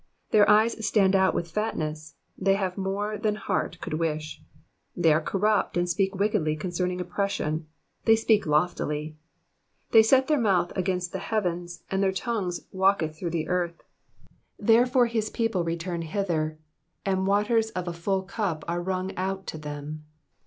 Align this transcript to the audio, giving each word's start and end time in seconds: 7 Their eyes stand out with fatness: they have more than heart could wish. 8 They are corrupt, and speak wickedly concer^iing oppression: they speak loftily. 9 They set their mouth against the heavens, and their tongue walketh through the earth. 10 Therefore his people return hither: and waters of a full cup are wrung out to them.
7 0.29 0.29
Their 0.31 0.49
eyes 0.49 0.83
stand 0.83 1.15
out 1.15 1.35
with 1.35 1.51
fatness: 1.51 2.15
they 2.35 2.55
have 2.55 2.75
more 2.75 3.19
than 3.19 3.35
heart 3.35 3.77
could 3.81 3.93
wish. 3.93 4.41
8 4.97 5.01
They 5.03 5.13
are 5.13 5.21
corrupt, 5.21 5.77
and 5.77 5.87
speak 5.87 6.15
wickedly 6.15 6.57
concer^iing 6.57 6.99
oppression: 6.99 7.67
they 8.05 8.15
speak 8.15 8.47
loftily. 8.47 9.09
9 9.11 9.15
They 9.91 10.01
set 10.01 10.25
their 10.27 10.39
mouth 10.39 10.73
against 10.75 11.11
the 11.13 11.19
heavens, 11.19 11.83
and 11.91 12.01
their 12.01 12.11
tongue 12.11 12.51
walketh 12.71 13.15
through 13.19 13.29
the 13.29 13.47
earth. 13.47 13.83
10 14.57 14.65
Therefore 14.65 15.05
his 15.05 15.29
people 15.29 15.63
return 15.63 16.01
hither: 16.01 16.57
and 17.05 17.27
waters 17.27 17.69
of 17.69 17.87
a 17.87 17.93
full 17.93 18.23
cup 18.23 18.63
are 18.67 18.81
wrung 18.81 19.15
out 19.15 19.45
to 19.45 19.59
them. 19.59 20.03